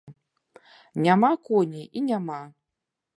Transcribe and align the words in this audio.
Няма 1.05 1.29
коней 1.47 1.87
і 2.01 2.03
няма. 2.09 2.39